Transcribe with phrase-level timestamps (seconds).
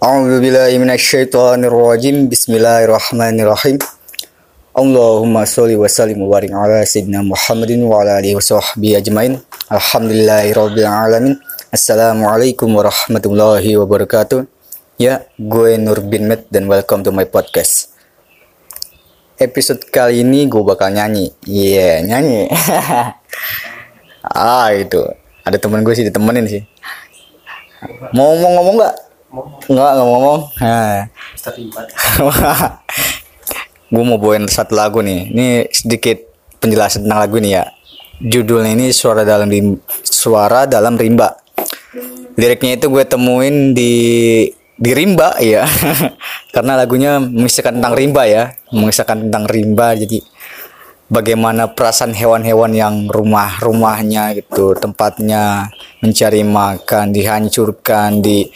[0.00, 2.32] A'udzu billahi minasyaitonir rajim.
[2.32, 3.76] Bismillahirrahmanirrahim.
[4.72, 9.44] Allahumma sholli wa sallim wa barik ala sayyidina Muhammadin wa ala alihi washabbihi ajmain.
[9.68, 11.36] Alhamdulillahirabbil alamin.
[11.68, 14.48] Assalamualaikum warahmatullahi wabarakatuh.
[14.96, 17.92] Ya, gue Nur bin Med dan welcome to my podcast.
[19.36, 21.28] Episode kali ini gue bakal nyanyi.
[21.44, 22.48] Iya, yeah, nyanyi.
[24.32, 25.04] ah, itu.
[25.44, 26.64] Ada temen gue sih ditemenin sih.
[28.16, 29.09] Mau ngomong-ngomong nggak?
[29.30, 30.40] Nggak, nggak mau ngomong.
[33.94, 35.30] Gue mau bawain satu lagu nih.
[35.30, 36.18] Ini sedikit
[36.58, 37.70] penjelasan tentang lagu ini ya.
[38.20, 41.38] Judulnya ini suara dalam rim, suara dalam rimba.
[42.34, 43.94] Liriknya itu gue temuin di
[44.74, 45.62] di rimba ya.
[46.54, 49.94] Karena lagunya mengisahkan tentang rimba ya, mengisahkan tentang rimba.
[49.94, 50.26] Jadi
[51.06, 55.70] bagaimana perasaan hewan-hewan yang rumah-rumahnya gitu, tempatnya
[56.02, 58.46] mencari makan dihancurkan di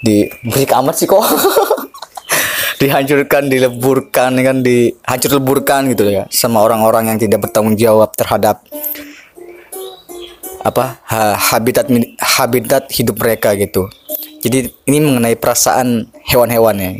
[0.00, 1.20] di berisik amat sih kok.
[2.80, 8.64] Dihancurkan dileburkan kan dihancur leburkan gitu ya sama orang-orang yang tidak bertanggung jawab terhadap
[10.64, 13.84] apa ha, habitat habitat hidup mereka gitu.
[14.40, 16.92] Jadi ini mengenai perasaan hewan-hewan ya.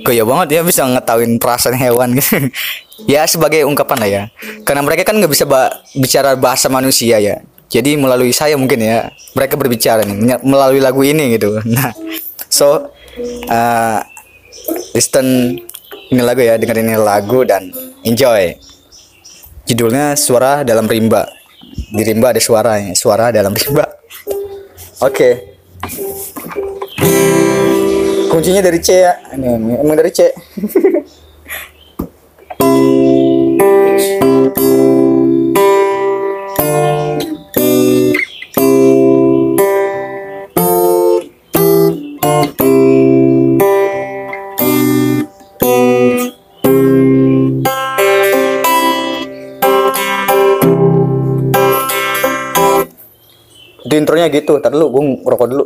[0.00, 2.36] Gaya banget ya bisa ngetahuin perasaan hewan gitu.
[3.02, 4.22] Ya sebagai ungkapan lah ya.
[4.62, 7.42] Karena mereka kan nggak bisa ba bicara bahasa manusia ya
[7.72, 11.56] jadi melalui saya mungkin ya mereka berbicara nih melalui lagu ini gitu.
[11.72, 11.88] Nah
[12.52, 12.92] so
[13.48, 13.98] uh,
[14.92, 15.56] listen
[16.12, 17.72] ini lagu ya dengerin ini lagu dan
[18.04, 18.52] enjoy.
[19.64, 21.24] Judulnya suara dalam rimba.
[21.72, 23.88] Di rimba ada suara ya suara dalam rimba.
[25.08, 25.08] Oke.
[25.08, 25.32] Okay.
[28.28, 29.16] kuncinya dari C ya.
[29.32, 30.28] Ini emang dari C
[54.12, 55.64] intronya gitu tadi dulu gue rokok dulu.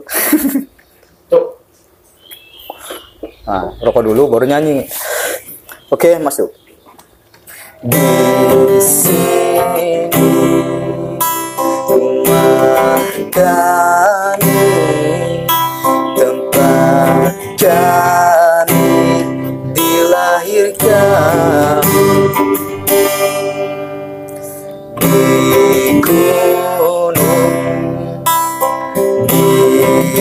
[3.43, 4.87] Nah rokok dulu baru nyanyi.
[5.91, 6.55] Oke masuk
[7.83, 8.07] di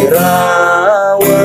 [0.03, 1.43] rawa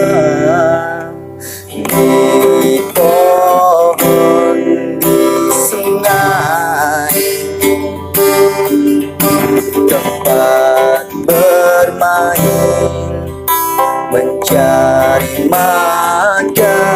[1.71, 4.59] di pohon
[4.99, 5.23] di
[5.55, 7.23] sungai
[9.87, 12.91] tempat bermain
[14.11, 16.91] mencari makan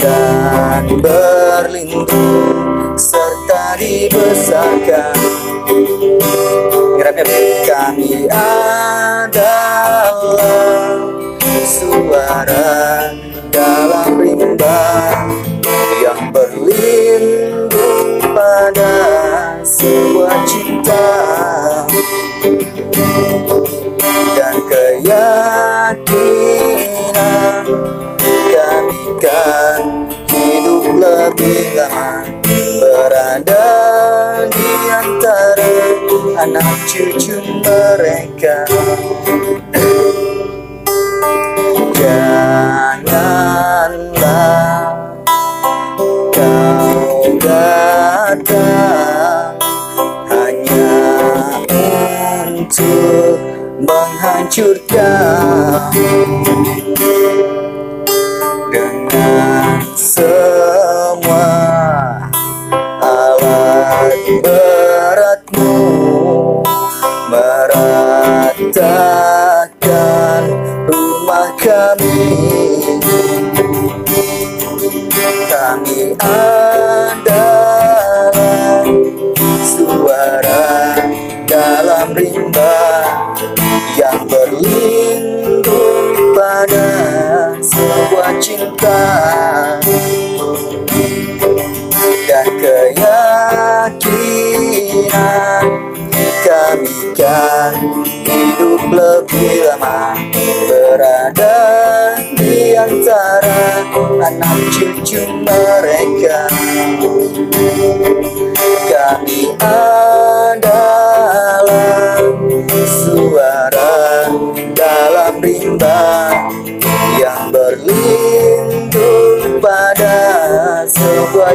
[0.00, 5.16] dan berlindung serta dibesarkan
[6.96, 7.24] Kiranya
[7.68, 8.24] kami
[9.36, 10.96] adalah
[11.68, 13.12] suara
[13.52, 15.12] dalam rimba
[16.00, 18.96] yang berlindung pada
[19.60, 21.04] sebuah cinta.
[24.36, 26.06] Dan keyakinan
[28.56, 32.24] kami kan hidup lebih lama
[32.56, 33.68] berada
[34.48, 35.76] di antara
[36.36, 38.68] anak cucu mereka
[54.56, 55.92] menghancurkan
[58.72, 61.44] dengan semua
[63.04, 65.76] alat beratmu
[67.28, 68.16] meratakan
[70.88, 72.16] rumah kami.
[75.46, 77.20] Kami adalah
[79.64, 80.96] suara
[81.44, 82.76] dalam rimba
[84.56, 86.88] berlindung pada
[87.60, 89.00] sebuah cinta.
[92.26, 94.04] Dan keyakinan
[96.42, 97.74] kami kan
[98.24, 100.16] hidup lebih lama.
[100.66, 101.56] Berada
[102.34, 103.84] di antara
[104.24, 106.48] anak cucu mereka.
[108.86, 110.05] Kami adalah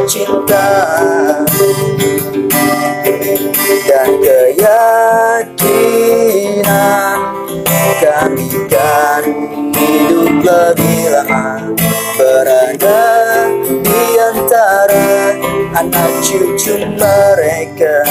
[0.07, 0.67] cinta.
[3.81, 5.51] Dan keyakinan.
[8.01, 9.23] Kami kan
[9.75, 11.75] hidup lebih lama.
[12.15, 13.03] Berada
[13.67, 15.35] di antara
[15.75, 18.05] anak cucu mereka.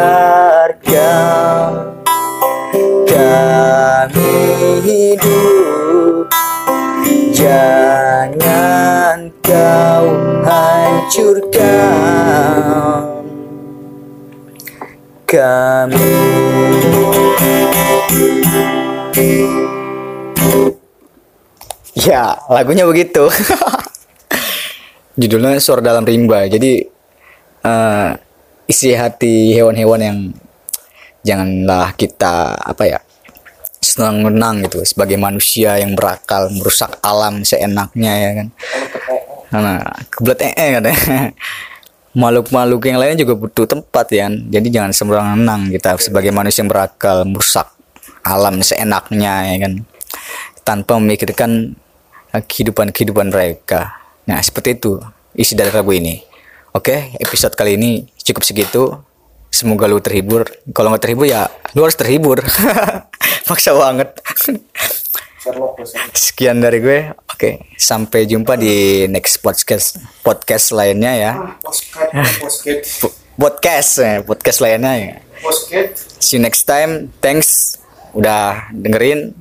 [3.28, 4.40] kami
[4.88, 6.32] hidup
[7.36, 10.08] jangan kau
[10.48, 11.68] hancurkan
[15.28, 16.08] kami
[21.98, 23.28] Ya, lagunya begitu.
[25.20, 26.48] Judulnya Suara Dalam Rimba.
[26.48, 26.88] Jadi
[27.68, 28.16] uh,
[28.70, 30.18] isi hati hewan-hewan yang
[31.28, 33.00] janganlah kita apa ya
[33.82, 38.48] senang-senang gitu sebagai manusia yang berakal merusak alam seenaknya ya kan.
[39.48, 39.80] Nah,
[40.12, 40.96] kebelet ee kan ya.
[42.20, 44.26] Makhluk-makhluk yang lainnya juga butuh tempat ya.
[44.28, 44.50] Kan?
[44.50, 47.70] Jadi jangan sembarangan kita sebagai manusia yang berakal merusak
[48.28, 49.74] alam seenaknya ya kan
[50.68, 51.80] tanpa memikirkan
[52.36, 54.04] kehidupan-kehidupan mereka.
[54.28, 55.00] Nah, seperti itu
[55.32, 56.20] isi dari lagu ini.
[56.76, 58.84] Oke, episode kali ini cukup segitu.
[59.48, 60.44] Semoga lu terhibur.
[60.76, 62.44] Kalau nggak terhibur ya lu harus terhibur.
[63.48, 64.10] Maksa banget.
[66.12, 67.00] Sekian dari gue.
[67.32, 71.32] Oke, sampai jumpa di next podcast podcast lainnya ya.
[73.40, 75.14] podcast eh, podcast lainnya ya.
[76.20, 77.14] See you next time.
[77.24, 77.80] Thanks
[78.12, 79.32] udah dengerin.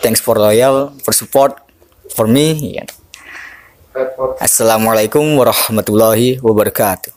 [0.00, 1.58] Thanks for loyal, for support
[2.14, 2.80] for me.
[2.80, 2.86] Ya.
[4.38, 7.12] Assalamualaikum warahmatullahi wabarakatuh.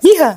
[0.00, 0.16] Iya.
[0.16, 0.34] Yeah.